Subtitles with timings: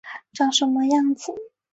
[0.33, 1.31] 长什么样子